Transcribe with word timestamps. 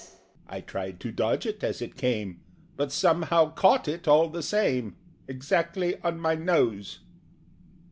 I 0.47 0.61
tried 0.61 0.99
to 1.01 1.11
dodge 1.11 1.45
it 1.45 1.63
as 1.63 1.79
it 1.79 1.95
came, 1.95 2.39
But 2.75 2.91
somehow 2.91 3.53
caught 3.53 3.87
it, 3.87 4.07
all 4.07 4.29
the 4.29 4.41
same, 4.41 4.95
Exactly 5.27 6.01
on 6.01 6.19
my 6.19 6.33
nose. 6.33 7.01